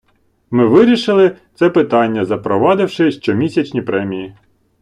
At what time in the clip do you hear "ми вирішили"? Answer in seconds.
0.51-1.37